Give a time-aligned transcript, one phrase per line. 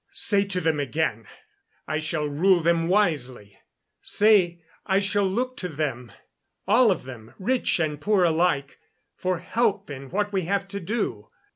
[0.13, 1.27] "Say to them again
[1.87, 3.59] I shall rule them wisely.
[4.01, 6.11] Say I shall look to them
[6.67, 8.79] all of them, rich and poor alike
[9.15, 11.29] for help in what we have to do.